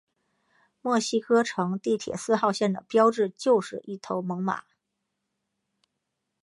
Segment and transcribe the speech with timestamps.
[0.81, 4.61] 墨西哥城地铁四号线的标志就是一头猛犸。